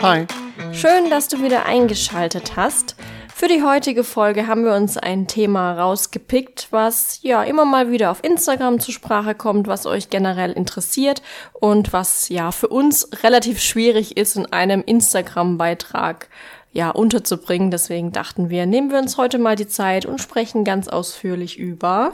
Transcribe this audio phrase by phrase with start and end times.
[0.00, 0.28] Hi.
[0.70, 2.94] Schön, dass du wieder eingeschaltet hast.
[3.34, 8.12] Für die heutige Folge haben wir uns ein Thema rausgepickt, was ja immer mal wieder
[8.12, 11.20] auf Instagram zur Sprache kommt, was euch generell interessiert
[11.52, 16.28] und was ja für uns relativ schwierig ist in einem Instagram-Beitrag
[16.70, 17.72] ja unterzubringen.
[17.72, 22.12] Deswegen dachten wir, nehmen wir uns heute mal die Zeit und sprechen ganz ausführlich über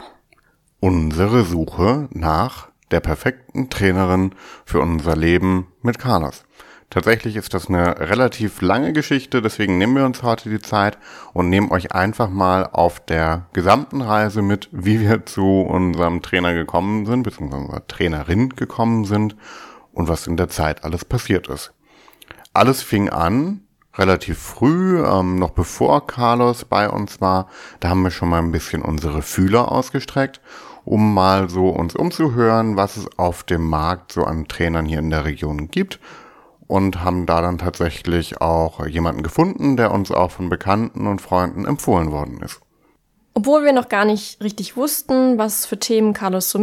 [0.79, 4.31] unsere Suche nach der perfekten Trainerin
[4.65, 6.44] für unser Leben mit Carlos.
[6.89, 10.97] Tatsächlich ist das eine relativ lange Geschichte, deswegen nehmen wir uns heute die Zeit
[11.33, 16.53] und nehmen euch einfach mal auf der gesamten Reise mit, wie wir zu unserem Trainer
[16.53, 19.35] gekommen sind, beziehungsweise unserer Trainerin gekommen sind
[19.93, 21.73] und was in der Zeit alles passiert ist.
[22.53, 23.61] Alles fing an
[23.95, 27.49] relativ früh, ähm, noch bevor Carlos bei uns war.
[27.79, 30.39] Da haben wir schon mal ein bisschen unsere Fühler ausgestreckt,
[30.83, 35.09] um mal so uns umzuhören, was es auf dem Markt so an Trainern hier in
[35.09, 35.99] der Region gibt
[36.67, 41.65] und haben da dann tatsächlich auch jemanden gefunden, der uns auch von Bekannten und Freunden
[41.65, 42.59] empfohlen worden ist.
[43.33, 46.57] Obwohl wir noch gar nicht richtig wussten, was für Themen Carlos so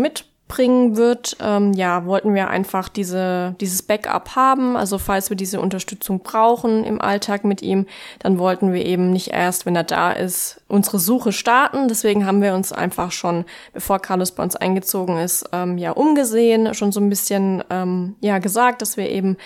[0.52, 4.76] mitbringen wird, ähm, ja, wollten wir einfach diese, dieses Backup haben.
[4.76, 7.86] Also falls wir diese Unterstützung brauchen im Alltag mit ihm,
[8.18, 11.88] dann wollten wir eben nicht erst, wenn er da ist, unsere Suche starten.
[11.88, 16.74] Deswegen haben wir uns einfach schon, bevor Carlos bei uns eingezogen ist, ähm, ja, umgesehen,
[16.74, 19.38] schon so ein bisschen, ähm, ja, gesagt, dass wir eben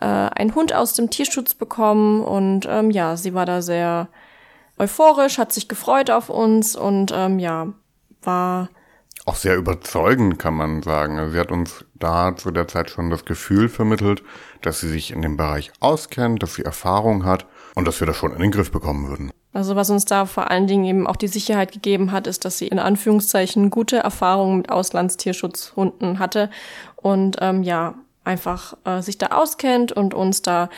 [0.00, 4.08] äh, einen Hund aus dem Tierschutz bekommen und ähm, ja, sie war da sehr
[4.78, 7.68] euphorisch, hat sich gefreut auf uns und ähm, ja,
[8.22, 8.68] war
[9.30, 11.20] auch sehr überzeugend, kann man sagen.
[11.20, 14.24] Also sie hat uns da zu der Zeit schon das Gefühl vermittelt,
[14.60, 18.16] dass sie sich in dem Bereich auskennt, dass sie Erfahrung hat und dass wir das
[18.16, 19.30] schon in den Griff bekommen würden.
[19.52, 22.58] Also was uns da vor allen Dingen eben auch die Sicherheit gegeben hat, ist, dass
[22.58, 26.50] sie in Anführungszeichen gute Erfahrungen mit Auslandstierschutzhunden hatte
[26.96, 30.68] und ähm, ja, einfach äh, sich da auskennt und uns da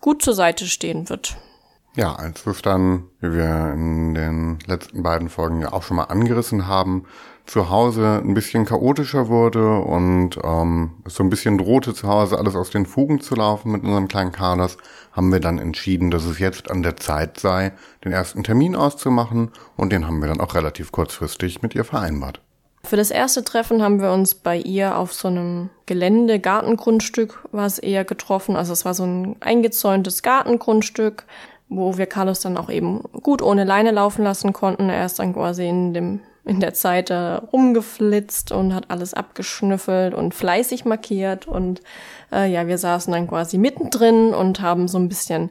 [0.00, 1.36] gut zur Seite stehen wird.
[1.94, 6.04] Ja, als es dann, wie wir in den letzten beiden Folgen ja auch schon mal
[6.04, 7.06] angerissen haben,
[7.48, 12.38] zu Hause ein bisschen chaotischer wurde und ähm, es so ein bisschen drohte zu Hause
[12.38, 14.76] alles aus den Fugen zu laufen mit unserem kleinen Carlos,
[15.12, 17.72] haben wir dann entschieden, dass es jetzt an der Zeit sei,
[18.04, 22.42] den ersten Termin auszumachen und den haben wir dann auch relativ kurzfristig mit ihr vereinbart.
[22.84, 27.66] Für das erste Treffen haben wir uns bei ihr auf so einem Gelände, Gartengrundstück war
[27.66, 28.56] es eher getroffen.
[28.56, 31.24] Also es war so ein eingezäuntes Gartengrundstück,
[31.70, 34.90] wo wir Carlos dann auch eben gut ohne Leine laufen lassen konnten.
[34.90, 40.14] Er ist dann quasi in dem in der Zeit äh, rumgeflitzt und hat alles abgeschnüffelt
[40.14, 41.82] und fleißig markiert und
[42.32, 45.50] äh, ja, wir saßen dann quasi mittendrin und haben so ein bisschen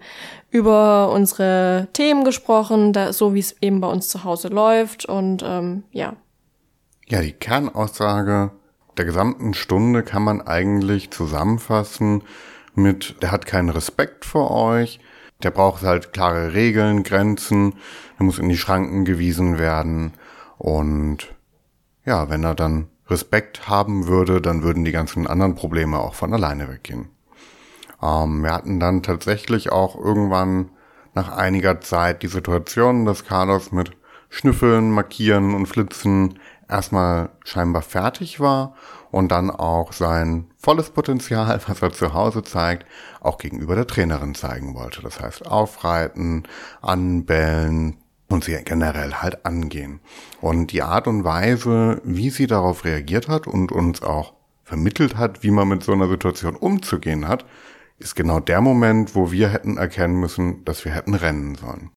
[0.50, 5.44] über unsere Themen gesprochen, da, so wie es eben bei uns zu Hause läuft und
[5.46, 6.14] ähm, ja,
[7.08, 8.52] ja, die Kernaussage
[8.98, 12.24] der gesamten Stunde kann man eigentlich zusammenfassen
[12.74, 15.00] mit, der hat keinen Respekt vor euch,
[15.44, 17.76] der braucht halt klare Regeln, Grenzen,
[18.18, 20.14] der muss in die Schranken gewiesen werden
[20.58, 21.36] und
[22.06, 26.34] ja, wenn er dann Respekt haben würde, dann würden die ganzen anderen Probleme auch von
[26.34, 27.10] alleine weggehen.
[28.02, 30.72] Ähm, wir hatten dann tatsächlich auch irgendwann
[31.14, 33.92] nach einiger Zeit die Situation, dass Carlos mit
[34.30, 38.76] Schnüffeln, Markieren und Flitzen erstmal scheinbar fertig war
[39.10, 42.86] und dann auch sein volles Potenzial, was er zu Hause zeigt,
[43.22, 45.02] auch gegenüber der Trainerin zeigen wollte.
[45.02, 46.44] Das heißt, aufreiten,
[46.82, 47.98] anbellen
[48.30, 50.00] und sie generell halt angehen.
[50.42, 54.34] Und die Art und Weise, wie sie darauf reagiert hat und uns auch
[54.64, 57.46] vermittelt hat, wie man mit so einer Situation umzugehen hat,
[58.00, 61.92] ist genau der Moment, wo wir hätten erkennen müssen, dass wir hätten rennen sollen.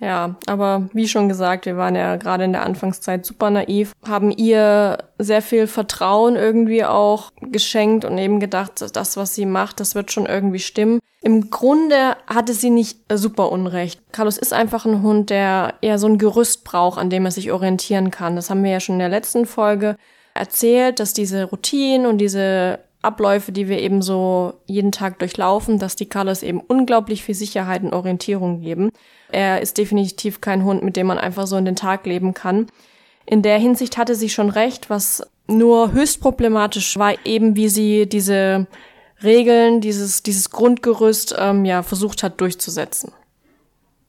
[0.00, 4.32] Ja, aber wie schon gesagt, wir waren ja gerade in der Anfangszeit super naiv, haben
[4.32, 9.94] ihr sehr viel Vertrauen irgendwie auch geschenkt und eben gedacht, das, was sie macht, das
[9.94, 10.98] wird schon irgendwie stimmen.
[11.24, 13.98] Im Grunde hatte sie nicht super Unrecht.
[14.12, 17.50] Carlos ist einfach ein Hund, der eher so ein Gerüst braucht, an dem er sich
[17.50, 18.36] orientieren kann.
[18.36, 19.96] Das haben wir ja schon in der letzten Folge
[20.34, 25.96] erzählt, dass diese Routinen und diese Abläufe, die wir eben so jeden Tag durchlaufen, dass
[25.96, 28.90] die Carlos eben unglaublich viel Sicherheit und Orientierung geben.
[29.32, 32.66] Er ist definitiv kein Hund, mit dem man einfach so in den Tag leben kann.
[33.24, 38.06] In der Hinsicht hatte sie schon recht, was nur höchst problematisch war, eben wie sie
[38.06, 38.66] diese
[39.24, 43.12] Regeln, dieses, dieses Grundgerüst ähm, ja versucht hat durchzusetzen.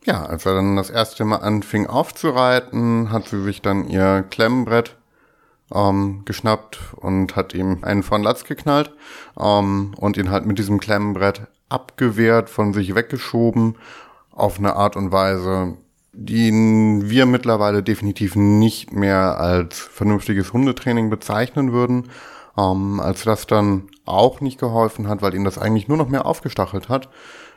[0.06, 4.96] Ja, als er dann das erste Mal anfing aufzureiten, hat sie sich dann ihr Klemmbrett
[5.74, 8.92] ähm, geschnappt und hat ihm einen von Latz geknallt
[9.40, 13.78] ähm, und ihn halt mit diesem Klemmbrett abgewehrt, von sich weggeschoben
[14.32, 15.78] auf eine Art und Weise,
[16.14, 22.10] die wir mittlerweile definitiv nicht mehr als vernünftiges Hundetraining bezeichnen würden.
[22.58, 26.26] Ähm, als das dann auch nicht geholfen hat, weil ihn das eigentlich nur noch mehr
[26.26, 27.10] aufgestachelt hat,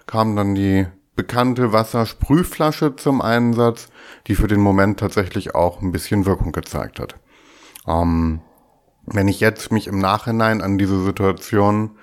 [0.07, 3.89] kam dann die bekannte Wassersprühflasche zum Einsatz,
[4.27, 7.17] die für den Moment tatsächlich auch ein bisschen Wirkung gezeigt hat.
[7.87, 8.41] Ähm,
[9.05, 11.99] wenn ich jetzt mich im Nachhinein an diese Situation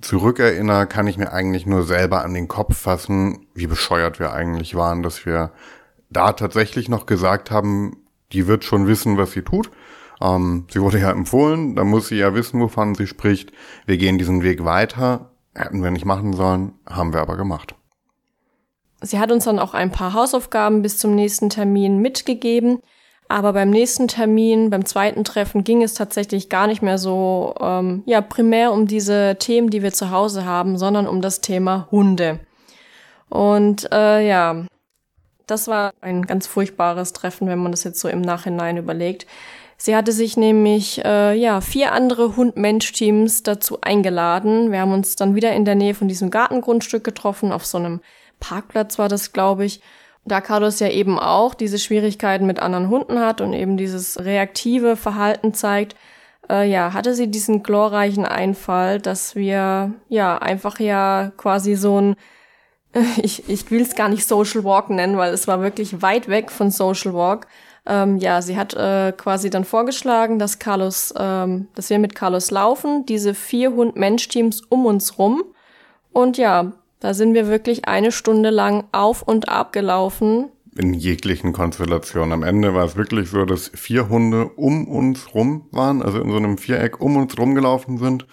[0.00, 4.74] zurückerinnere, kann ich mir eigentlich nur selber an den Kopf fassen, wie bescheuert wir eigentlich
[4.74, 5.52] waren, dass wir
[6.10, 7.96] da tatsächlich noch gesagt haben,
[8.32, 9.70] die wird schon wissen, was sie tut.
[10.22, 13.52] Ähm, sie wurde ja empfohlen, da muss sie ja wissen, wovon sie spricht.
[13.86, 15.32] Wir gehen diesen Weg weiter.
[15.54, 17.74] Hätten wir nicht machen sollen, haben wir aber gemacht.
[19.02, 22.78] Sie hat uns dann auch ein paar Hausaufgaben bis zum nächsten Termin mitgegeben.
[23.28, 28.02] Aber beim nächsten Termin, beim zweiten Treffen, ging es tatsächlich gar nicht mehr so, ähm,
[28.06, 32.40] ja, primär um diese Themen, die wir zu Hause haben, sondern um das Thema Hunde.
[33.28, 34.66] Und äh, ja,
[35.46, 39.26] das war ein ganz furchtbares Treffen, wenn man das jetzt so im Nachhinein überlegt.
[39.84, 44.70] Sie hatte sich nämlich äh, ja vier andere Hund-Mensch-Teams dazu eingeladen.
[44.70, 47.50] Wir haben uns dann wieder in der Nähe von diesem Gartengrundstück getroffen.
[47.50, 48.00] Auf so einem
[48.38, 49.80] Parkplatz war das, glaube ich.
[50.24, 54.94] Da Carlos ja eben auch diese Schwierigkeiten mit anderen Hunden hat und eben dieses reaktive
[54.94, 55.96] Verhalten zeigt,
[56.48, 62.16] äh, ja, hatte sie diesen glorreichen Einfall, dass wir ja einfach ja quasi so ein
[63.20, 66.52] ich, ich will es gar nicht Social Walk nennen, weil es war wirklich weit weg
[66.52, 67.48] von Social Walk.
[67.84, 72.50] Ähm, ja, sie hat äh, quasi dann vorgeschlagen, dass Carlos, ähm, dass wir mit Carlos
[72.50, 75.42] laufen, diese vier Hund-Mensch-Teams um uns rum.
[76.12, 80.50] Und ja, da sind wir wirklich eine Stunde lang auf und ab gelaufen.
[80.78, 82.32] In jeglichen Konstellationen.
[82.32, 86.30] Am Ende war es wirklich so, dass vier Hunde um uns rum waren, also in
[86.30, 88.26] so einem Viereck um uns rumgelaufen sind.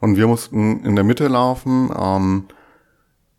[0.00, 1.90] Und wir mussten in der Mitte laufen.
[1.96, 2.48] Ähm,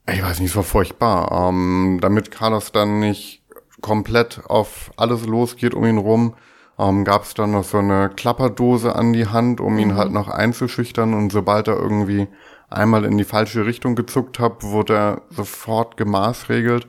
[0.09, 1.49] ich weiß nicht, es war furchtbar.
[1.49, 3.43] Ähm, damit Carlos dann nicht
[3.81, 6.35] komplett auf alles losgeht um ihn rum,
[6.79, 9.97] ähm, gab es dann noch so eine Klapperdose an die Hand, um ihn mhm.
[9.97, 11.13] halt noch einzuschüchtern.
[11.13, 12.27] Und sobald er irgendwie
[12.69, 16.87] einmal in die falsche Richtung gezuckt hat, wurde er sofort gemaßregelt.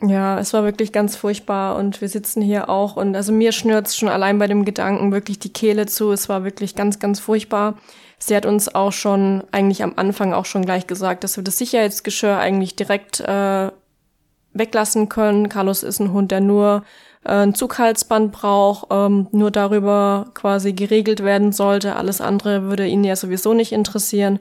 [0.00, 3.96] Ja, es war wirklich ganz furchtbar und wir sitzen hier auch und also mir schnürt's
[3.96, 6.12] schon allein bei dem Gedanken wirklich die Kehle zu.
[6.12, 7.74] Es war wirklich ganz, ganz furchtbar.
[8.20, 11.58] Sie hat uns auch schon eigentlich am Anfang auch schon gleich gesagt, dass wir das
[11.58, 13.72] Sicherheitsgeschirr eigentlich direkt äh,
[14.52, 15.48] weglassen können.
[15.48, 16.84] Carlos ist ein Hund, der nur
[17.24, 21.96] äh, ein Zughalsband braucht, ähm, nur darüber quasi geregelt werden sollte.
[21.96, 24.40] Alles andere würde ihn ja sowieso nicht interessieren.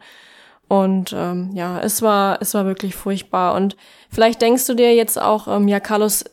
[0.68, 3.56] Und ähm, ja, es war, es war wirklich furchtbar.
[3.56, 3.78] Und
[4.10, 6.26] vielleicht denkst du dir jetzt auch, ähm, ja, Carlos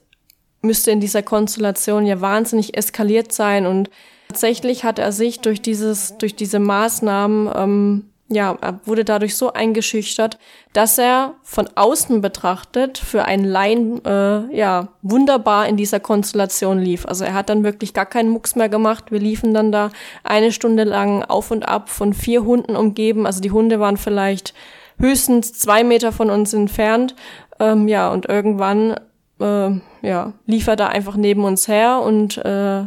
[0.62, 3.90] müsste in dieser Konstellation ja wahnsinnig eskaliert sein und
[4.34, 9.52] Tatsächlich hat er sich durch dieses, durch diese Maßnahmen, ähm, ja, er wurde dadurch so
[9.52, 10.38] eingeschüchtert,
[10.72, 17.06] dass er von außen betrachtet für einen Laien, äh, ja, wunderbar in dieser Konstellation lief.
[17.06, 19.12] Also er hat dann wirklich gar keinen Mucks mehr gemacht.
[19.12, 19.90] Wir liefen dann da
[20.22, 23.26] eine Stunde lang auf und ab von vier Hunden umgeben.
[23.26, 24.54] Also die Hunde waren vielleicht
[24.98, 27.14] höchstens zwei Meter von uns entfernt.
[27.60, 28.94] Ähm, ja, und irgendwann,
[29.38, 32.86] äh, ja, lief er da einfach neben uns her und äh,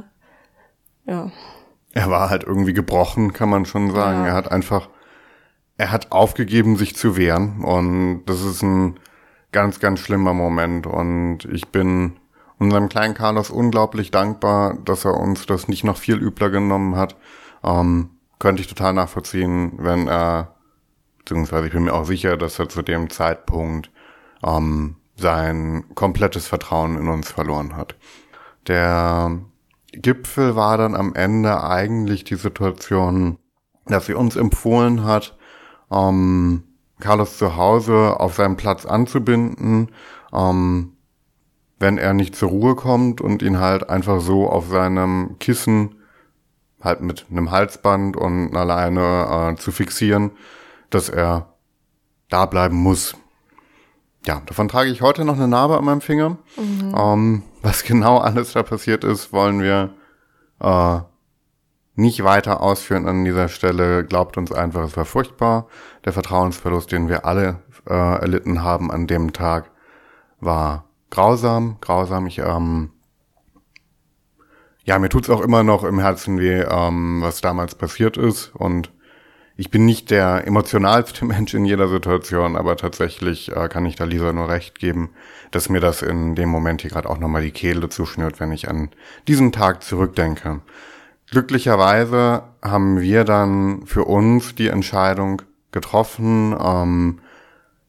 [1.06, 1.32] ja.
[1.94, 4.22] Er war halt irgendwie gebrochen, kann man schon sagen.
[4.22, 4.28] Ja.
[4.28, 4.90] Er hat einfach,
[5.78, 7.64] er hat aufgegeben, sich zu wehren.
[7.64, 9.00] Und das ist ein
[9.52, 10.88] ganz, ganz schlimmer Moment.
[10.88, 12.18] Und ich bin
[12.60, 17.16] unserem kleinen Carlos unglaublich dankbar, dass er uns das nicht noch viel übler genommen hat.
[17.64, 18.10] Ähm,
[18.40, 20.56] könnte ich total nachvollziehen, wenn er,
[21.20, 23.92] beziehungsweise ich bin mir auch sicher, dass er zu dem Zeitpunkt
[24.44, 27.96] ähm, sein komplettes Vertrauen in uns verloren hat.
[28.68, 29.40] Der
[29.92, 33.38] Gipfel war dann am Ende eigentlich die Situation,
[33.86, 35.37] dass sie uns empfohlen hat,
[35.92, 36.64] ähm,
[37.00, 39.90] Carlos zu Hause auf seinem Platz anzubinden,
[40.34, 40.94] ähm,
[41.80, 45.96] wenn er nicht zur Ruhe kommt und ihn halt einfach so auf seinem Kissen
[46.82, 50.32] halt mit einem Halsband und alleine äh, zu fixieren,
[50.90, 51.54] dass er
[52.30, 53.16] da bleiben muss.
[54.26, 56.38] Ja, davon trage ich heute noch eine Narbe an meinem Finger.
[56.58, 56.96] Mhm.
[56.98, 59.94] Ähm, was genau alles da passiert ist, wollen wir
[60.60, 61.00] äh,
[61.98, 64.06] nicht weiter ausführen an dieser Stelle.
[64.06, 65.68] Glaubt uns einfach, es war furchtbar.
[66.06, 69.72] Der Vertrauensverlust, den wir alle äh, erlitten haben an dem Tag,
[70.40, 72.28] war grausam, grausam.
[72.28, 72.92] Ich, ähm,
[74.84, 78.52] ja, mir tut's auch immer noch im Herzen weh, ähm, was damals passiert ist.
[78.54, 78.92] Und
[79.56, 84.04] ich bin nicht der emotionalste Mensch in jeder Situation, aber tatsächlich äh, kann ich da
[84.04, 85.10] Lisa nur recht geben,
[85.50, 88.70] dass mir das in dem Moment hier gerade auch nochmal die Kehle zuschnürt, wenn ich
[88.70, 88.92] an
[89.28, 90.62] diesen Tag zurückdenke.
[91.30, 95.42] Glücklicherweise haben wir dann für uns die Entscheidung
[95.72, 97.20] getroffen, ähm,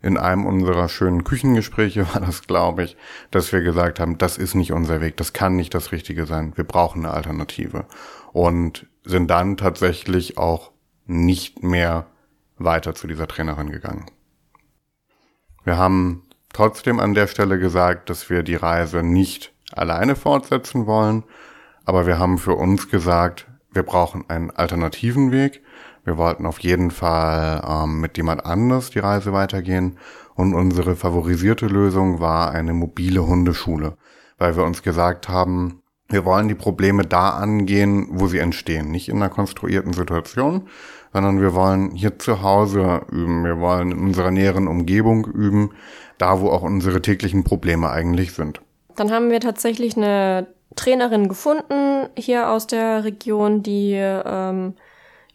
[0.01, 2.97] in einem unserer schönen Küchengespräche war das, glaube ich,
[3.31, 6.53] dass wir gesagt haben, das ist nicht unser Weg, das kann nicht das Richtige sein,
[6.57, 7.87] wir brauchen eine Alternative.
[8.33, 10.71] Und sind dann tatsächlich auch
[11.07, 12.07] nicht mehr
[12.59, 14.07] weiter zu dieser Trainerin gegangen.
[15.65, 21.25] Wir haben trotzdem an der Stelle gesagt, dass wir die Reise nicht alleine fortsetzen wollen,
[21.89, 25.63] aber wir haben für uns gesagt, wir brauchen einen alternativen Weg.
[26.05, 29.97] Wir wollten auf jeden Fall ähm, mit jemand anders die Reise weitergehen
[30.35, 33.97] und unsere favorisierte Lösung war eine mobile Hundeschule,
[34.37, 35.81] weil wir uns gesagt haben,
[36.11, 40.69] wir wollen die Probleme da angehen, wo sie entstehen, nicht in einer konstruierten Situation,
[41.15, 45.71] sondern wir wollen hier zu Hause üben, wir wollen in unserer näheren Umgebung üben,
[46.19, 48.61] da wo auch unsere täglichen Probleme eigentlich sind.
[48.95, 50.49] Dann haben wir tatsächlich eine
[50.79, 54.75] Trainerin gefunden hier aus der Region, die ähm,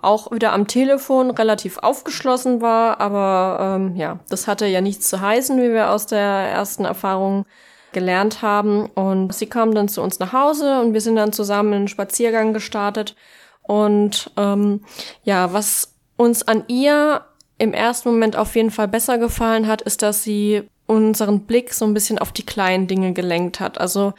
[0.01, 5.21] auch wieder am Telefon relativ aufgeschlossen war, aber ähm, ja, das hatte ja nichts zu
[5.21, 7.45] heißen, wie wir aus der ersten Erfahrung
[7.91, 8.87] gelernt haben.
[8.87, 12.53] Und sie kam dann zu uns nach Hause und wir sind dann zusammen einen Spaziergang
[12.53, 13.15] gestartet.
[13.61, 14.81] Und ähm,
[15.23, 17.21] ja, was uns an ihr
[17.57, 21.85] im ersten Moment auf jeden Fall besser gefallen hat, ist, dass sie unseren Blick so
[21.85, 23.77] ein bisschen auf die kleinen Dinge gelenkt hat.
[23.77, 24.13] Also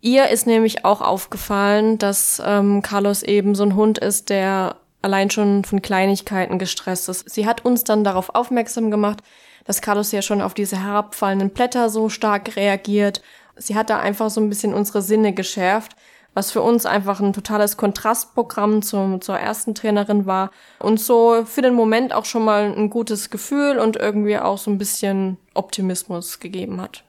[0.00, 5.30] ihr ist nämlich auch aufgefallen, dass ähm, Carlos eben so ein Hund ist, der allein
[5.30, 7.28] schon von Kleinigkeiten gestresst ist.
[7.28, 9.20] Sie hat uns dann darauf aufmerksam gemacht,
[9.64, 13.22] dass Carlos ja schon auf diese herabfallenden Blätter so stark reagiert.
[13.56, 15.96] Sie hat da einfach so ein bisschen unsere Sinne geschärft,
[16.34, 21.62] was für uns einfach ein totales Kontrastprogramm zum, zur ersten Trainerin war und so für
[21.62, 26.38] den Moment auch schon mal ein gutes Gefühl und irgendwie auch so ein bisschen Optimismus
[26.40, 27.04] gegeben hat.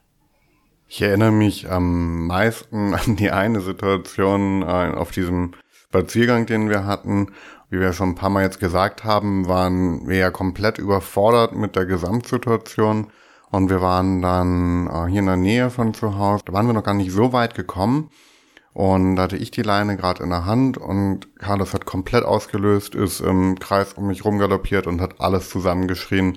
[0.94, 5.52] Ich erinnere mich am meisten an die eine Situation äh, auf diesem
[5.88, 7.28] Spaziergang, den wir hatten,
[7.70, 11.76] wie wir schon ein paar Mal jetzt gesagt haben, waren wir ja komplett überfordert mit
[11.76, 13.06] der Gesamtsituation.
[13.50, 16.44] Und wir waren dann äh, hier in der Nähe von zu Hause.
[16.44, 18.10] Da waren wir noch gar nicht so weit gekommen.
[18.74, 22.94] Und da hatte ich die Leine gerade in der Hand und Carlos hat komplett ausgelöst,
[22.94, 26.36] ist im Kreis um mich rumgaloppiert und hat alles zusammengeschrien,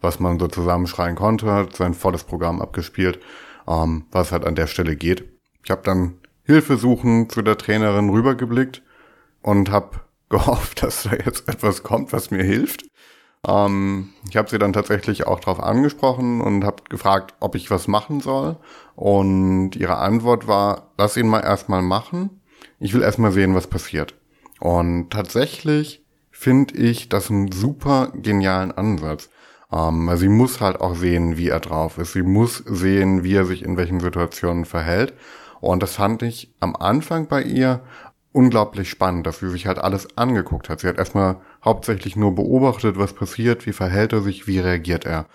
[0.00, 3.18] was man so zusammenschreien konnte, hat sein volles Programm abgespielt,
[3.68, 5.24] ähm, was halt an der Stelle geht.
[5.64, 8.82] Ich habe dann Hilfe suchen zu der Trainerin rübergeblickt
[9.42, 12.86] und habe gehofft, dass da jetzt etwas kommt, was mir hilft.
[13.46, 17.88] Ähm, ich habe sie dann tatsächlich auch darauf angesprochen und habe gefragt, ob ich was
[17.88, 18.56] machen soll.
[18.94, 22.40] Und ihre Antwort war, lass ihn mal erstmal machen.
[22.80, 24.14] Ich will erstmal sehen, was passiert.
[24.60, 29.30] Und tatsächlich finde ich das einen super genialen Ansatz.
[29.72, 32.12] Ähm, sie muss halt auch sehen, wie er drauf ist.
[32.12, 35.14] Sie muss sehen, wie er sich in welchen Situationen verhält.
[35.60, 37.80] Und das fand ich am Anfang bei ihr
[38.32, 40.80] unglaublich spannend, dass sie sich halt alles angeguckt hat.
[40.80, 45.26] Sie hat erstmal hauptsächlich nur beobachtet, was passiert, wie verhält er sich, wie reagiert er.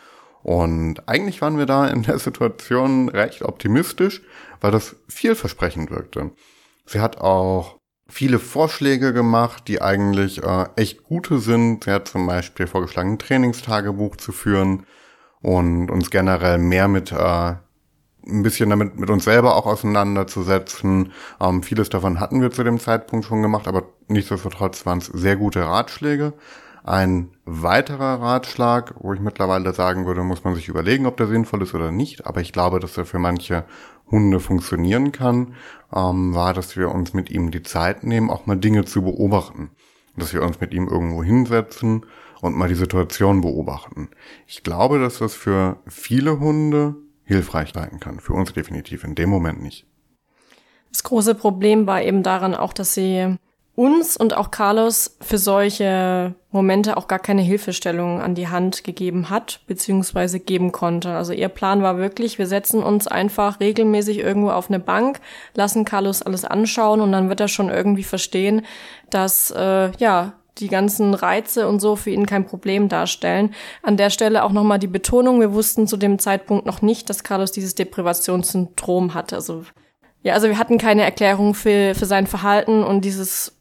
[0.42, 4.22] Und eigentlich waren wir da in der Situation recht optimistisch,
[4.62, 6.32] weil das vielversprechend wirkte.
[6.86, 7.80] Sie hat auch
[8.14, 11.86] viele Vorschläge gemacht, die eigentlich äh, echt gute sind.
[11.86, 14.86] Sie hat zum Beispiel vorgeschlagen, ein Trainingstagebuch zu führen
[15.42, 17.56] und uns generell mehr mit äh,
[18.26, 21.12] ein bisschen damit mit uns selber auch auseinanderzusetzen.
[21.42, 25.36] Ähm, vieles davon hatten wir zu dem Zeitpunkt schon gemacht, aber nichtsdestotrotz waren es sehr
[25.36, 26.34] gute Ratschläge.
[26.84, 31.62] Ein weiterer Ratschlag, wo ich mittlerweile sagen würde, muss man sich überlegen, ob der sinnvoll
[31.62, 33.64] ist oder nicht, aber ich glaube, dass er für manche
[34.12, 35.56] Hunde funktionieren kann,
[35.96, 39.72] ähm, war, dass wir uns mit ihm die Zeit nehmen, auch mal Dinge zu beobachten.
[40.18, 42.06] Dass wir uns mit ihm irgendwo hinsetzen
[42.42, 44.10] und mal die Situation beobachten.
[44.46, 48.20] Ich glaube, dass das für viele Hunde hilfreich sein kann.
[48.20, 49.88] Für uns definitiv in dem Moment nicht.
[50.92, 53.38] Das große Problem war eben daran auch, dass sie
[53.76, 59.32] uns und auch Carlos für solche Momente auch gar keine Hilfestellung an die Hand gegeben
[59.32, 61.12] hat, beziehungsweise geben konnte.
[61.12, 65.20] Also ihr Plan war wirklich, wir setzen uns einfach regelmäßig irgendwo auf eine Bank,
[65.56, 68.64] lassen Carlos alles anschauen und dann wird er schon irgendwie verstehen,
[69.10, 73.56] dass äh, ja die ganzen Reize und so für ihn kein Problem darstellen.
[73.82, 77.24] An der Stelle auch nochmal die Betonung, wir wussten zu dem Zeitpunkt noch nicht, dass
[77.24, 79.34] Carlos dieses Deprivationssyndrom hat.
[79.34, 79.64] Also,
[80.22, 83.54] ja, also wir hatten keine Erklärung für, für sein Verhalten und dieses,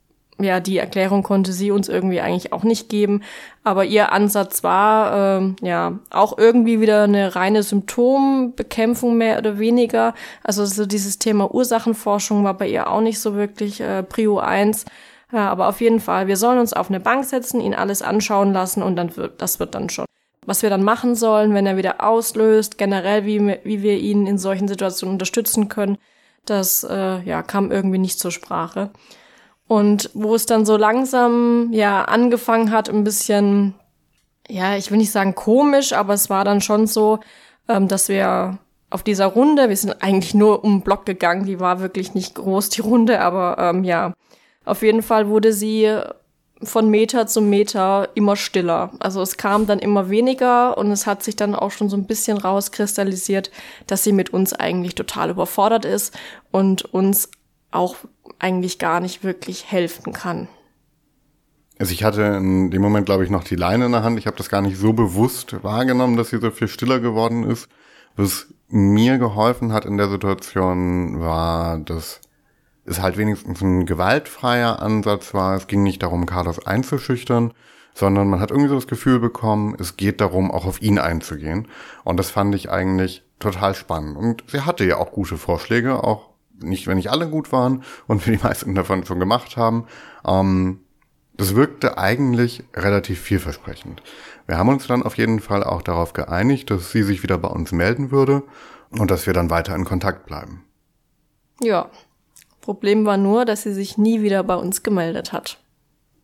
[0.42, 3.22] ja, die Erklärung konnte sie uns irgendwie eigentlich auch nicht geben.
[3.64, 10.14] Aber ihr Ansatz war, ähm, ja, auch irgendwie wieder eine reine Symptombekämpfung mehr oder weniger.
[10.42, 14.84] Also so dieses Thema Ursachenforschung war bei ihr auch nicht so wirklich äh, Prio 1.
[15.32, 18.52] Ja, aber auf jeden Fall, wir sollen uns auf eine Bank setzen, ihn alles anschauen
[18.52, 20.04] lassen und dann wird, das wird dann schon.
[20.44, 24.38] Was wir dann machen sollen, wenn er wieder auslöst, generell, wie, wie wir ihn in
[24.38, 25.96] solchen Situationen unterstützen können,
[26.44, 28.90] das äh, ja, kam irgendwie nicht zur Sprache.
[29.72, 33.72] Und wo es dann so langsam ja angefangen hat, ein bisschen,
[34.46, 37.20] ja, ich will nicht sagen komisch, aber es war dann schon so,
[37.70, 38.58] ähm, dass wir
[38.90, 42.34] auf dieser Runde, wir sind eigentlich nur um den Block gegangen, die war wirklich nicht
[42.34, 44.12] groß, die Runde, aber ähm, ja,
[44.66, 45.90] auf jeden Fall wurde sie
[46.62, 48.90] von Meter zu Meter immer stiller.
[48.98, 52.06] Also es kam dann immer weniger und es hat sich dann auch schon so ein
[52.06, 53.50] bisschen rauskristallisiert,
[53.86, 56.12] dass sie mit uns eigentlich total überfordert ist
[56.50, 57.30] und uns
[57.70, 57.96] auch
[58.38, 60.48] eigentlich gar nicht wirklich helfen kann.
[61.78, 64.18] Also ich hatte in dem Moment, glaube ich, noch die Leine in der Hand.
[64.18, 67.68] Ich habe das gar nicht so bewusst wahrgenommen, dass sie so viel stiller geworden ist.
[68.14, 72.20] Was mir geholfen hat in der Situation war, dass
[72.84, 75.56] es halt wenigstens ein gewaltfreier Ansatz war.
[75.56, 77.52] Es ging nicht darum, Carlos einzuschüchtern,
[77.94, 81.68] sondern man hat irgendwie so das Gefühl bekommen, es geht darum, auch auf ihn einzugehen.
[82.04, 84.16] Und das fand ich eigentlich total spannend.
[84.16, 86.31] Und sie hatte ja auch gute Vorschläge, auch
[86.62, 89.86] nicht, wenn nicht alle gut waren und wir die meisten davon schon gemacht haben.
[90.26, 90.80] Ähm,
[91.34, 94.02] das wirkte eigentlich relativ vielversprechend.
[94.46, 97.48] Wir haben uns dann auf jeden Fall auch darauf geeinigt, dass sie sich wieder bei
[97.48, 98.42] uns melden würde
[98.90, 100.64] und dass wir dann weiter in Kontakt bleiben.
[101.60, 101.88] Ja,
[102.60, 105.58] Problem war nur, dass sie sich nie wieder bei uns gemeldet hat.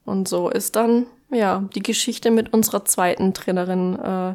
[0.04, 4.34] Und so ist dann, ja, die Geschichte mit unserer zweiten Trainerin äh,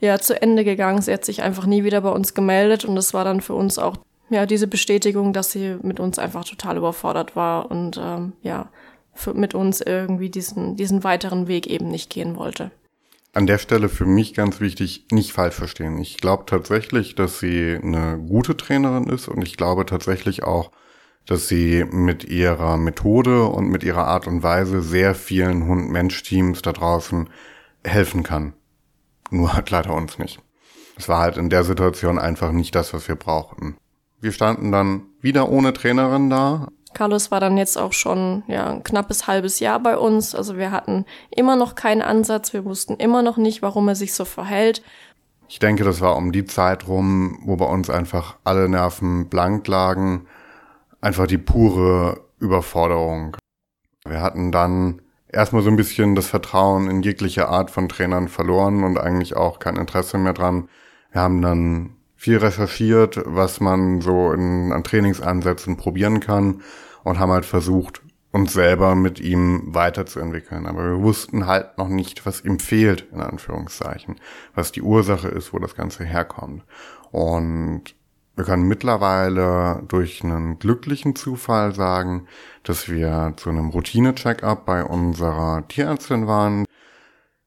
[0.00, 1.00] ja zu Ende gegangen.
[1.00, 3.78] Sie hat sich einfach nie wieder bei uns gemeldet und das war dann für uns
[3.78, 3.96] auch
[4.34, 8.68] ja diese Bestätigung, dass sie mit uns einfach total überfordert war und ähm, ja
[9.14, 12.70] für, mit uns irgendwie diesen diesen weiteren Weg eben nicht gehen wollte.
[13.32, 15.98] An der Stelle für mich ganz wichtig, nicht falsch verstehen.
[15.98, 20.70] Ich glaube tatsächlich, dass sie eine gute Trainerin ist und ich glaube tatsächlich auch,
[21.26, 26.72] dass sie mit ihrer Methode und mit ihrer Art und Weise sehr vielen Hund-Mensch-Teams da
[26.72, 27.28] draußen
[27.82, 28.52] helfen kann.
[29.30, 30.40] Nur halt leider uns nicht.
[30.96, 33.76] Es war halt in der Situation einfach nicht das, was wir brauchten.
[34.24, 36.68] Wir standen dann wieder ohne Trainerin da.
[36.94, 40.34] Carlos war dann jetzt auch schon ja, ein knappes halbes Jahr bei uns.
[40.34, 42.52] Also wir hatten immer noch keinen Ansatz.
[42.52, 44.82] Wir wussten immer noch nicht, warum er sich so verhält.
[45.48, 49.68] Ich denke, das war um die Zeit rum, wo bei uns einfach alle Nerven blank
[49.68, 50.26] lagen
[51.04, 53.36] einfach die pure Überforderung.
[54.06, 58.84] Wir hatten dann erstmal so ein bisschen das Vertrauen in jegliche Art von Trainern verloren
[58.84, 60.68] und eigentlich auch kein Interesse mehr dran.
[61.12, 61.93] Wir haben dann
[62.24, 66.62] viel recherchiert, was man so in, an Trainingsansätzen probieren kann
[67.02, 68.00] und haben halt versucht,
[68.32, 70.66] uns selber mit ihm weiterzuentwickeln.
[70.66, 74.16] Aber wir wussten halt noch nicht, was ihm fehlt, in Anführungszeichen,
[74.54, 76.64] was die Ursache ist, wo das Ganze herkommt.
[77.10, 77.94] Und
[78.36, 82.26] wir können mittlerweile durch einen glücklichen Zufall sagen,
[82.62, 86.63] dass wir zu einem Routine-Check-up bei unserer Tierärztin waren.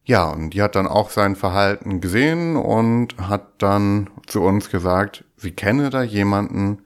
[0.07, 5.25] Ja, und die hat dann auch sein Verhalten gesehen und hat dann zu uns gesagt,
[5.35, 6.83] sie kenne da jemanden,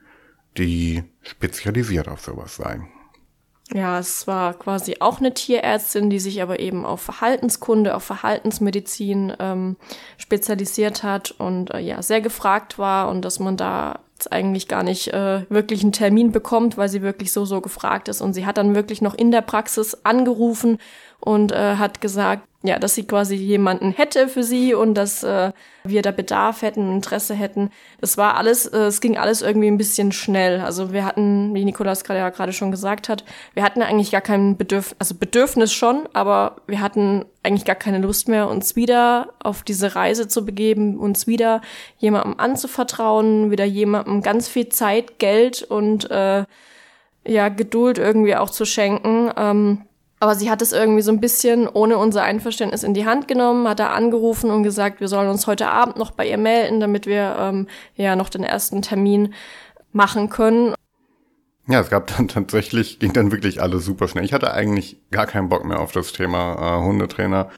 [0.57, 2.81] die spezialisiert auf sowas sei.
[3.71, 9.33] Ja, es war quasi auch eine Tierärztin, die sich aber eben auf Verhaltenskunde, auf Verhaltensmedizin
[9.39, 9.77] ähm,
[10.17, 15.07] spezialisiert hat und äh, ja sehr gefragt war und dass man da eigentlich gar nicht
[15.13, 18.57] äh, wirklich einen Termin bekommt, weil sie wirklich so so gefragt ist und sie hat
[18.57, 20.77] dann wirklich noch in der Praxis angerufen
[21.21, 25.51] und äh, hat gesagt, ja, dass sie quasi jemanden hätte für sie und dass äh,
[25.83, 27.71] wir da Bedarf hätten, Interesse hätten.
[27.99, 30.61] Das war alles, äh, es ging alles irgendwie ein bisschen schnell.
[30.61, 33.23] Also wir hatten, wie Nikolas gerade ja gerade schon gesagt hat,
[33.55, 37.97] wir hatten eigentlich gar kein Bedürfnis, also Bedürfnis schon, aber wir hatten eigentlich gar keine
[37.97, 41.61] Lust mehr, uns wieder auf diese Reise zu begeben, uns wieder
[41.97, 46.45] jemandem anzuvertrauen, wieder jemandem ganz viel Zeit, Geld und äh,
[47.25, 49.31] ja Geduld irgendwie auch zu schenken.
[49.35, 49.81] Ähm,
[50.21, 53.67] aber sie hat es irgendwie so ein bisschen ohne unser Einverständnis in die Hand genommen,
[53.67, 57.07] hat da angerufen und gesagt, wir sollen uns heute Abend noch bei ihr melden, damit
[57.07, 59.33] wir ähm, ja noch den ersten Termin
[59.93, 60.75] machen können.
[61.67, 64.23] Ja, es gab dann tatsächlich, ging dann wirklich alles super schnell.
[64.23, 67.49] Ich hatte eigentlich gar keinen Bock mehr auf das Thema äh, Hundetrainer.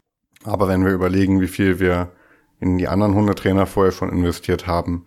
[0.45, 2.13] Aber wenn wir überlegen, wie viel wir
[2.61, 5.05] in die anderen Hundetrainer vorher schon investiert haben,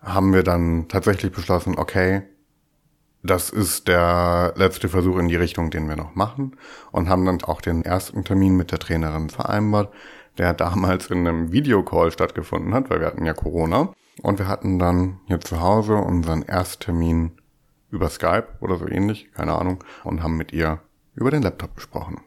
[0.00, 2.22] haben wir dann tatsächlich beschlossen, okay,
[3.22, 6.56] das ist der letzte Versuch in die Richtung, den wir noch machen
[6.90, 9.92] und haben dann auch den ersten Termin mit der Trainerin vereinbart,
[10.38, 14.78] der damals in einem Videocall stattgefunden hat, weil wir hatten ja Corona und wir hatten
[14.78, 17.32] dann hier zu Hause unseren Ersttermin
[17.90, 20.80] über Skype oder so ähnlich, keine Ahnung, und haben mit ihr
[21.14, 22.20] über den Laptop gesprochen.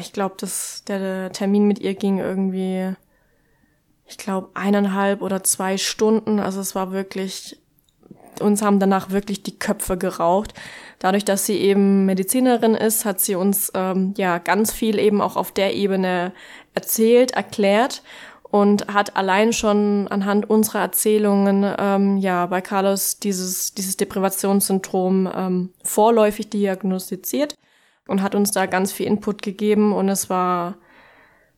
[0.00, 2.94] Ich glaube, dass der Termin mit ihr ging irgendwie,
[4.06, 6.40] ich glaube, eineinhalb oder zwei Stunden.
[6.40, 7.63] Also es war wirklich
[8.40, 10.54] uns haben danach wirklich die Köpfe geraucht.
[10.98, 15.36] Dadurch, dass sie eben Medizinerin ist, hat sie uns ähm, ja ganz viel eben auch
[15.36, 16.32] auf der Ebene
[16.74, 18.02] erzählt, erklärt
[18.42, 25.70] und hat allein schon anhand unserer Erzählungen ähm, ja bei Carlos dieses dieses Deprivationssyndrom ähm,
[25.82, 27.54] vorläufig diagnostiziert
[28.06, 30.76] und hat uns da ganz viel Input gegeben und es war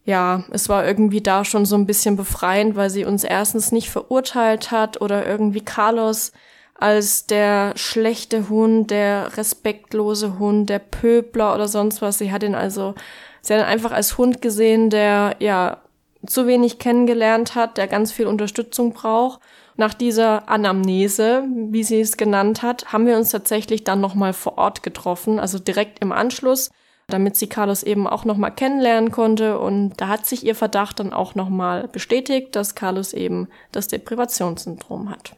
[0.06, 3.90] ja, es war irgendwie da schon so ein bisschen befreiend, weil sie uns erstens nicht
[3.90, 6.32] verurteilt hat oder irgendwie Carlos
[6.78, 12.18] als der schlechte Hund, der respektlose Hund, der Pöbler oder sonst was.
[12.18, 12.94] Sie hat ihn also,
[13.40, 15.78] sie hat ihn einfach als Hund gesehen, der ja
[16.26, 19.40] zu wenig kennengelernt hat, der ganz viel Unterstützung braucht.
[19.76, 24.58] Nach dieser Anamnese, wie sie es genannt hat, haben wir uns tatsächlich dann nochmal vor
[24.58, 26.70] Ort getroffen, also direkt im Anschluss,
[27.08, 29.58] damit sie Carlos eben auch nochmal kennenlernen konnte.
[29.58, 35.10] Und da hat sich ihr Verdacht dann auch nochmal bestätigt, dass Carlos eben das Deprivationssyndrom
[35.10, 35.36] hat.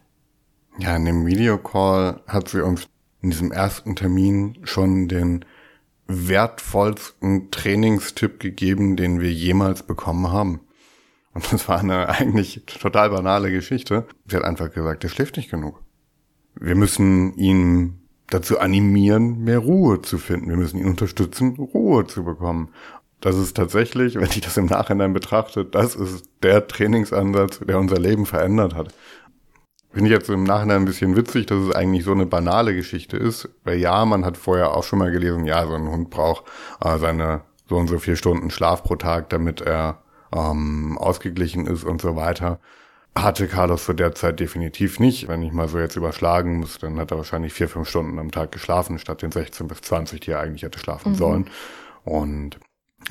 [0.78, 2.88] Ja, in dem Videocall hat sie uns
[3.20, 5.44] in diesem ersten Termin schon den
[6.06, 10.60] wertvollsten Trainingstipp gegeben, den wir jemals bekommen haben.
[11.34, 14.06] Und das war eine eigentlich total banale Geschichte.
[14.26, 15.82] Sie hat einfach gesagt, er schläft nicht genug.
[16.54, 20.48] Wir müssen ihn dazu animieren, mehr Ruhe zu finden.
[20.48, 22.70] Wir müssen ihn unterstützen, Ruhe zu bekommen.
[23.20, 27.98] Das ist tatsächlich, wenn ich das im Nachhinein betrachte, das ist der Trainingsansatz, der unser
[27.98, 28.94] Leben verändert hat.
[29.92, 33.16] Finde ich jetzt im Nachhinein ein bisschen witzig, dass es eigentlich so eine banale Geschichte
[33.16, 33.48] ist.
[33.64, 36.44] Weil ja, man hat vorher auch schon mal gelesen, ja, so ein Hund braucht
[36.84, 41.84] äh, seine so und so vier Stunden Schlaf pro Tag, damit er ähm, ausgeglichen ist
[41.84, 42.60] und so weiter.
[43.14, 45.28] Hatte Carlos zu der Zeit definitiv nicht.
[45.28, 48.30] Wenn ich mal so jetzt überschlagen muss, dann hat er wahrscheinlich vier, fünf Stunden am
[48.30, 51.16] Tag geschlafen, statt den 16 bis 20, die er eigentlich hätte schlafen mhm.
[51.16, 51.50] sollen.
[52.04, 52.58] Und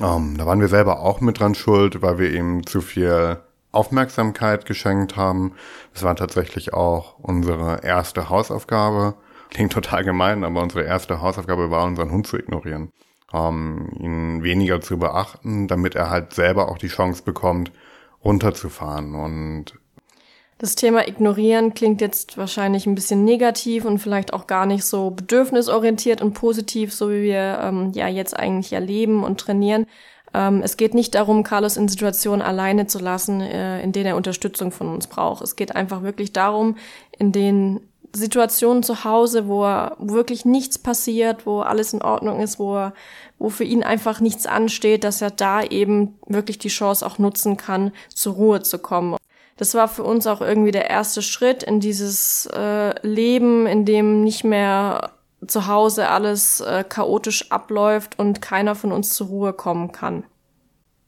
[0.00, 3.38] ähm, da waren wir selber auch mit dran schuld, weil wir ihm zu viel
[3.78, 5.54] Aufmerksamkeit geschenkt haben.
[5.94, 9.14] Das war tatsächlich auch unsere erste Hausaufgabe.
[9.50, 12.90] Klingt total gemein, aber unsere erste Hausaufgabe war, unseren Hund zu ignorieren.
[13.32, 17.70] Ähm, ihn weniger zu beachten, damit er halt selber auch die Chance bekommt,
[18.24, 19.14] runterzufahren.
[19.14, 19.74] Und
[20.58, 25.10] das Thema Ignorieren klingt jetzt wahrscheinlich ein bisschen negativ und vielleicht auch gar nicht so
[25.10, 29.86] bedürfnisorientiert und positiv, so wie wir ähm, ja jetzt eigentlich erleben und trainieren.
[30.34, 34.16] Ähm, es geht nicht darum, Carlos in Situationen alleine zu lassen, äh, in denen er
[34.16, 35.42] Unterstützung von uns braucht.
[35.42, 36.76] Es geht einfach wirklich darum,
[37.18, 37.80] in den
[38.14, 42.94] Situationen zu Hause, wo, er, wirklich nichts passiert, wo alles in Ordnung ist, wo, er,
[43.38, 47.56] wo für ihn einfach nichts ansteht, dass er da eben wirklich die Chance auch nutzen
[47.56, 49.16] kann, zur Ruhe zu kommen.
[49.56, 54.22] Das war für uns auch irgendwie der erste Schritt in dieses äh, Leben, in dem
[54.22, 55.10] nicht mehr
[55.46, 60.24] zu Hause alles äh, chaotisch abläuft und keiner von uns zur Ruhe kommen kann.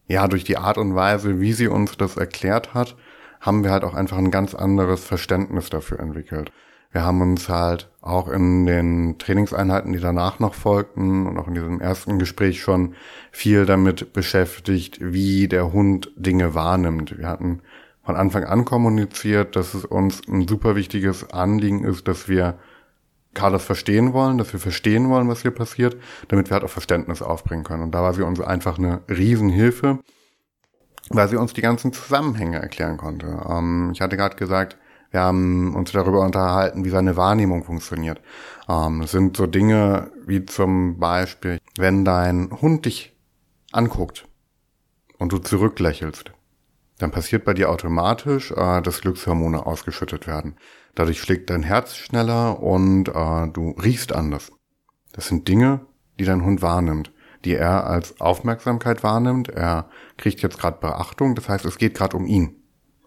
[0.07, 2.97] Ja, durch die Art und Weise, wie sie uns das erklärt hat,
[3.40, 6.53] haben wir halt auch einfach ein ganz anderes Verständnis dafür entwickelt.
[6.93, 11.55] Wir haben uns halt auch in den Trainingseinheiten, die danach noch folgten und auch in
[11.55, 12.95] diesem ersten Gespräch schon
[13.31, 17.16] viel damit beschäftigt, wie der Hund Dinge wahrnimmt.
[17.16, 17.62] Wir hatten
[18.03, 22.59] von Anfang an kommuniziert, dass es uns ein super wichtiges Anliegen ist, dass wir
[23.35, 25.97] Carlos verstehen wollen, dass wir verstehen wollen, was hier passiert,
[26.29, 27.83] damit wir halt auch Verständnis aufbringen können.
[27.83, 30.01] Und da war sie uns einfach eine Riesenhilfe,
[31.11, 33.40] weil sie uns die ganzen Zusammenhänge erklären konnte.
[33.49, 34.77] Ähm, ich hatte gerade gesagt,
[35.11, 38.21] wir haben uns darüber unterhalten, wie seine Wahrnehmung funktioniert.
[38.69, 43.16] Ähm, es sind so Dinge wie zum Beispiel, wenn dein Hund dich
[43.73, 44.29] anguckt
[45.19, 46.33] und du zurücklächelst,
[47.01, 50.57] dann passiert bei dir automatisch, äh, dass Glückshormone ausgeschüttet werden.
[50.95, 54.53] Dadurch schlägt dein Herz schneller und äh, du riechst anders.
[55.13, 55.87] Das sind Dinge,
[56.19, 57.13] die dein Hund wahrnimmt,
[57.45, 59.49] die er als Aufmerksamkeit wahrnimmt.
[59.49, 62.57] Er kriegt jetzt gerade Beachtung, das heißt, es geht gerade um ihn.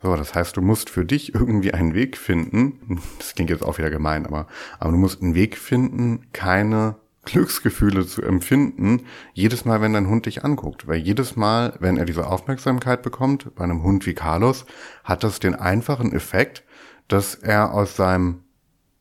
[0.01, 3.01] So, das heißt, du musst für dich irgendwie einen Weg finden.
[3.19, 4.47] Das klingt jetzt auch wieder gemein, aber,
[4.79, 10.25] aber du musst einen Weg finden, keine Glücksgefühle zu empfinden, jedes Mal, wenn dein Hund
[10.25, 10.87] dich anguckt.
[10.87, 14.65] Weil jedes Mal, wenn er diese Aufmerksamkeit bekommt, bei einem Hund wie Carlos,
[15.03, 16.63] hat das den einfachen Effekt,
[17.07, 18.43] dass er aus seinem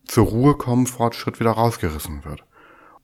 [0.05, 2.45] zur Ruhe kommen Fortschritt wieder rausgerissen wird.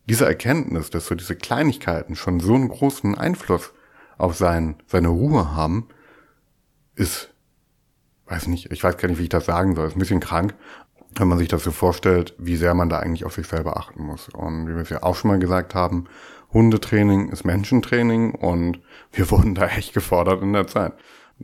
[0.08, 3.72] Diese Erkenntnis, dass so diese Kleinigkeiten schon so einen großen Einfluss
[4.16, 5.88] auf sein, seine Ruhe haben,
[6.94, 7.32] ist,
[8.26, 10.54] weiß nicht, ich weiß gar nicht, wie ich das sagen soll, ist ein bisschen krank,
[11.18, 14.04] wenn man sich das so vorstellt, wie sehr man da eigentlich auf sich selber achten
[14.04, 14.28] muss.
[14.28, 16.06] Und wie wir es ja auch schon mal gesagt haben,
[16.52, 18.80] Hundetraining ist Menschentraining und
[19.12, 20.92] wir wurden da echt gefordert in der Zeit,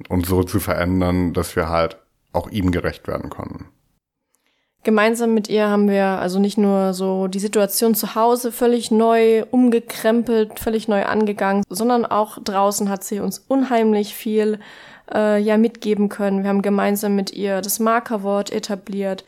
[0.09, 1.99] uns so zu verändern, dass wir halt
[2.33, 3.67] auch ihm gerecht werden konnten.
[4.83, 9.45] Gemeinsam mit ihr haben wir also nicht nur so die Situation zu Hause völlig neu
[9.51, 14.59] umgekrempelt, völlig neu angegangen, sondern auch draußen hat sie uns unheimlich viel
[15.13, 16.43] äh, ja mitgeben können.
[16.43, 19.25] Wir haben gemeinsam mit ihr das Markerwort etabliert.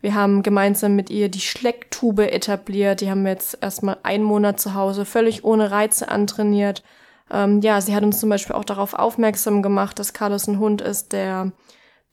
[0.00, 3.00] Wir haben gemeinsam mit ihr die Schlecktube etabliert.
[3.00, 6.82] Die haben wir jetzt erstmal einen Monat zu Hause völlig ohne Reize antrainiert.
[7.30, 10.80] Ähm, ja, sie hat uns zum Beispiel auch darauf aufmerksam gemacht, dass Carlos ein Hund
[10.80, 11.52] ist, der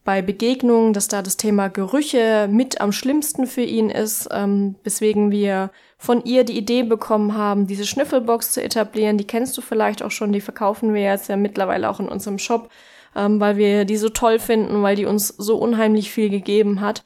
[0.03, 5.31] bei Begegnungen, dass da das Thema Gerüche mit am schlimmsten für ihn ist, ähm, weswegen
[5.31, 9.17] wir von ihr die Idee bekommen haben, diese Schnüffelbox zu etablieren.
[9.17, 12.37] Die kennst du vielleicht auch schon, die verkaufen wir jetzt ja mittlerweile auch in unserem
[12.37, 12.69] Shop,
[13.15, 17.03] ähm, weil wir die so toll finden, weil die uns so unheimlich viel gegeben hat.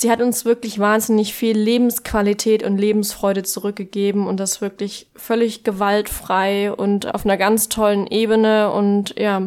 [0.00, 6.72] Sie hat uns wirklich wahnsinnig viel Lebensqualität und Lebensfreude zurückgegeben und das wirklich völlig gewaltfrei
[6.72, 9.46] und auf einer ganz tollen Ebene und ja.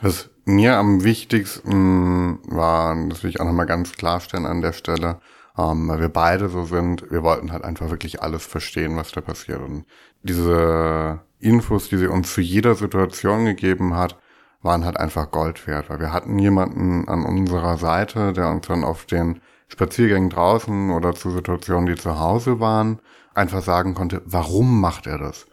[0.00, 5.20] Was mir am wichtigsten war, das will ich auch nochmal ganz klarstellen an der Stelle,
[5.56, 9.22] ähm, weil wir beide so sind, wir wollten halt einfach wirklich alles verstehen, was da
[9.22, 9.62] passiert.
[9.62, 9.86] Und
[10.22, 14.18] diese Infos, die sie uns zu jeder Situation gegeben hat,
[14.60, 18.84] waren halt einfach Gold wert, weil wir hatten jemanden an unserer Seite, der uns dann
[18.84, 19.40] auf den
[19.74, 23.00] Spaziergängen draußen oder zu Situationen, die zu Hause waren,
[23.34, 25.46] einfach sagen konnte, warum macht er das?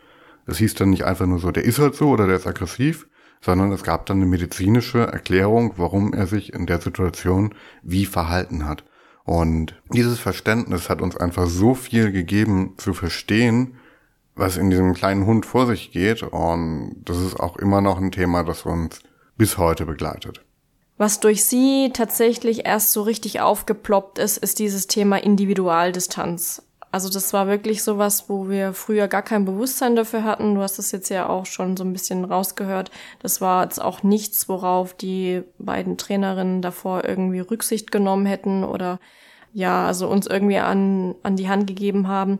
[0.45, 3.07] Es hieß dann nicht einfach nur so, der ist halt so oder der ist aggressiv,
[3.41, 8.67] sondern es gab dann eine medizinische Erklärung, warum er sich in der Situation wie verhalten
[8.67, 8.83] hat.
[9.23, 13.77] Und dieses Verständnis hat uns einfach so viel gegeben zu verstehen,
[14.35, 16.21] was in diesem kleinen Hund vor sich geht.
[16.21, 19.01] Und das ist auch immer noch ein Thema, das uns
[19.35, 20.45] bis heute begleitet.
[21.01, 26.61] Was durch sie tatsächlich erst so richtig aufgeploppt ist, ist dieses Thema Individualdistanz.
[26.91, 30.53] Also das war wirklich sowas, wo wir früher gar kein Bewusstsein dafür hatten.
[30.53, 32.91] Du hast es jetzt ja auch schon so ein bisschen rausgehört.
[33.17, 38.99] Das war jetzt auch nichts, worauf die beiden Trainerinnen davor irgendwie Rücksicht genommen hätten oder
[39.53, 42.37] ja, also uns irgendwie an, an die Hand gegeben haben.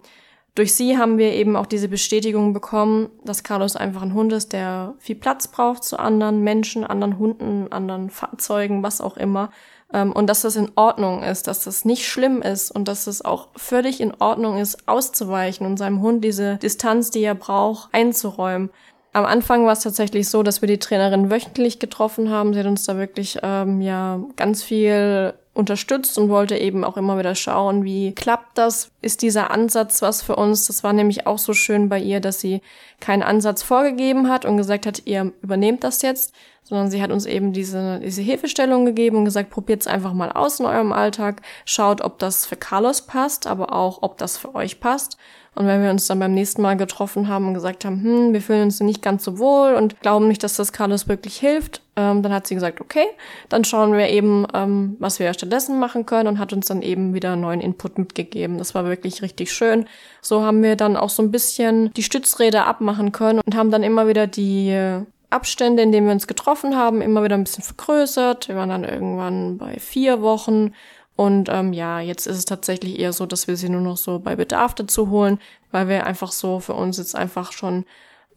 [0.54, 4.52] Durch sie haben wir eben auch diese Bestätigung bekommen, dass Carlos einfach ein Hund ist,
[4.52, 9.52] der viel Platz braucht zu anderen Menschen, anderen Hunden, anderen Fahrzeugen, was auch immer.
[9.94, 13.24] Ähm, und dass das in Ordnung ist, dass das nicht schlimm ist und dass es
[13.24, 18.72] auch völlig in Ordnung ist, auszuweichen und seinem Hund diese Distanz, die er braucht, einzuräumen.
[19.14, 22.54] Am Anfang war es tatsächlich so, dass wir die Trainerin wöchentlich getroffen haben.
[22.54, 27.20] Sie hat uns da wirklich ähm, ja ganz viel unterstützt und wollte eben auch immer
[27.20, 28.90] wieder schauen, wie klappt das?
[29.02, 30.68] Ist dieser Ansatz was für uns?
[30.68, 32.62] Das war nämlich auch so schön bei ihr, dass sie
[33.00, 36.34] keinen Ansatz vorgegeben hat und gesagt hat, ihr übernehmt das jetzt,
[36.64, 40.32] sondern sie hat uns eben diese, diese Hilfestellung gegeben und gesagt, probiert es einfach mal
[40.32, 44.56] aus in eurem Alltag, schaut, ob das für Carlos passt, aber auch, ob das für
[44.56, 45.18] euch passt.
[45.54, 48.42] Und wenn wir uns dann beim nächsten Mal getroffen haben und gesagt haben, hm, wir
[48.42, 52.22] fühlen uns nicht ganz so wohl und glauben nicht, dass das Carlos wirklich hilft, ähm,
[52.22, 53.04] dann hat sie gesagt, okay,
[53.50, 57.14] dann schauen wir eben, ähm, was wir stattdessen machen können und hat uns dann eben
[57.14, 58.60] wieder neuen Input mitgegeben.
[58.60, 59.88] Das war wirklich richtig schön.
[60.22, 63.84] So haben wir dann auch so ein bisschen die Stützräder abmachen können und haben dann
[63.84, 68.48] immer wieder die Abstände, in denen wir uns getroffen haben, immer wieder ein bisschen vergrößert.
[68.48, 70.74] Wir waren dann irgendwann bei vier Wochen
[71.16, 74.20] und ähm, ja, jetzt ist es tatsächlich eher so, dass wir sie nur noch so
[74.20, 75.40] bei Bedarf dazu holen,
[75.72, 77.86] weil wir einfach so für uns jetzt einfach schon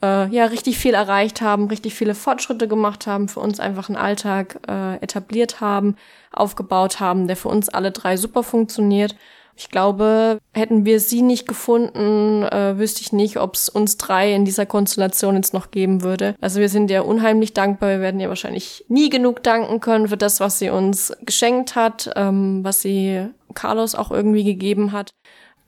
[0.03, 3.97] äh, ja richtig viel erreicht haben, richtig viele Fortschritte gemacht haben, für uns einfach einen
[3.97, 5.97] Alltag äh, etabliert haben,
[6.33, 9.17] aufgebaut haben, der für uns alle drei super funktioniert.
[9.57, 14.35] Ich glaube, hätten wir sie nicht gefunden, äh, wüsste ich nicht, ob es uns drei
[14.35, 16.35] in dieser Konstellation jetzt noch geben würde.
[16.41, 17.91] Also wir sind ihr unheimlich dankbar.
[17.91, 22.11] Wir werden ihr wahrscheinlich nie genug danken können für das, was sie uns geschenkt hat,
[22.17, 25.15] ähm, was sie Carlos auch irgendwie gegeben hat.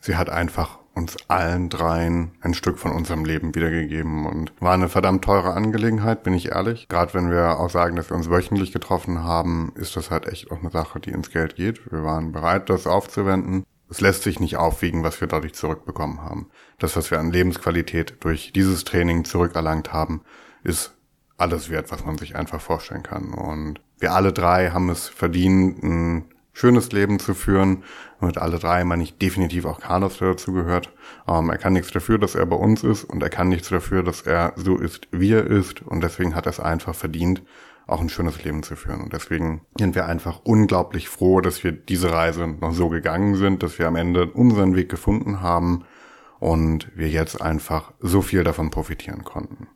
[0.01, 4.89] Sie hat einfach uns allen dreien ein Stück von unserem Leben wiedergegeben und war eine
[4.89, 6.89] verdammt teure Angelegenheit, bin ich ehrlich.
[6.89, 10.51] Gerade wenn wir auch sagen, dass wir uns wöchentlich getroffen haben, ist das halt echt
[10.51, 11.93] auch eine Sache, die ins Geld geht.
[11.93, 16.51] Wir waren bereit, das aufzuwenden es lässt sich nicht aufwiegen, was wir dadurch zurückbekommen haben.
[16.79, 20.23] Das, was wir an Lebensqualität durch dieses Training zurückerlangt haben,
[20.65, 20.95] ist
[21.37, 23.33] alles wert, was man sich einfach vorstellen kann.
[23.33, 27.85] Und wir alle drei haben es verdient, ein schönes Leben zu führen.
[28.19, 30.93] Und alle drei meine ich definitiv auch Carlos, der dazu gehört.
[31.29, 34.03] Ähm, er kann nichts dafür, dass er bei uns ist und er kann nichts dafür,
[34.03, 35.83] dass er so ist, wie er ist.
[35.83, 37.43] Und deswegen hat er es einfach verdient,
[37.87, 39.01] auch ein schönes Leben zu führen.
[39.01, 43.63] Und deswegen sind wir einfach unglaublich froh, dass wir diese Reise noch so gegangen sind,
[43.63, 45.85] dass wir am Ende unseren Weg gefunden haben
[46.41, 49.69] und wir jetzt einfach so viel davon profitieren konnten.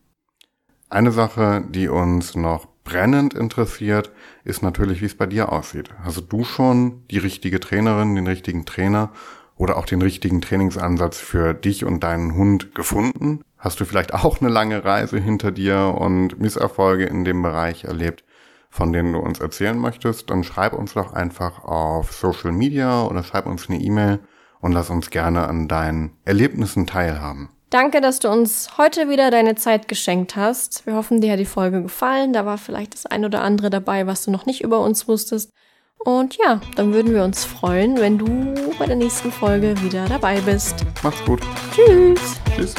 [0.88, 4.10] Eine Sache, die uns noch brennend interessiert,
[4.42, 5.90] ist natürlich, wie es bei dir aussieht.
[6.02, 9.12] Hast du schon die richtige Trainerin, den richtigen Trainer
[9.54, 13.42] oder auch den richtigen Trainingsansatz für dich und deinen Hund gefunden?
[13.60, 18.24] Hast du vielleicht auch eine lange Reise hinter dir und Misserfolge in dem Bereich erlebt,
[18.70, 20.30] von denen du uns erzählen möchtest?
[20.30, 24.20] Dann schreib uns doch einfach auf Social Media oder schreib uns eine E-Mail
[24.60, 27.50] und lass uns gerne an deinen Erlebnissen teilhaben.
[27.68, 30.86] Danke, dass du uns heute wieder deine Zeit geschenkt hast.
[30.86, 32.32] Wir hoffen, dir hat die Folge gefallen.
[32.32, 35.52] Da war vielleicht das ein oder andere dabei, was du noch nicht über uns wusstest.
[35.98, 40.40] Und ja, dann würden wir uns freuen, wenn du bei der nächsten Folge wieder dabei
[40.40, 40.86] bist.
[41.02, 41.42] Mach's gut.
[41.74, 42.40] Tschüss.
[42.56, 42.74] Tschüss.